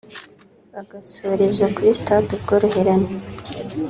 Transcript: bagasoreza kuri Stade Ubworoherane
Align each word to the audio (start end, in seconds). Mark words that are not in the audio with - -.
bagasoreza 0.73 1.65
kuri 1.75 1.89
Stade 1.99 2.29
Ubworoherane 2.35 3.09